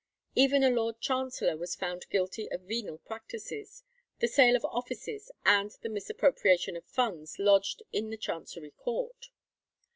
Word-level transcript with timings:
Even 0.33 0.63
a 0.63 0.71
Lord 0.71 0.99
Chancellor 0.99 1.55
was 1.55 1.75
found 1.75 2.09
guilty 2.09 2.49
of 2.51 2.61
venal 2.61 2.97
practices—the 2.97 4.27
sale 4.27 4.55
of 4.55 4.65
offices, 4.65 5.29
and 5.45 5.69
the 5.83 5.89
misappropriation 5.89 6.75
of 6.75 6.85
funds 6.85 7.37
lodged 7.37 7.83
in 7.93 8.09
the 8.09 8.17
Chancery 8.17 8.71
Court. 8.71 9.27